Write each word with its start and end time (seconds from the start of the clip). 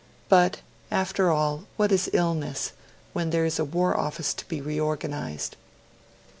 But, 0.29 0.61
after 0.89 1.29
all, 1.29 1.65
what 1.77 1.91
is 1.91 2.09
illness, 2.11 2.71
when 3.13 3.29
there 3.29 3.45
is 3.45 3.59
a 3.59 3.63
War 3.63 3.95
Office 3.95 4.33
to 4.33 4.47
be 4.47 4.59
reorganised? 4.59 5.57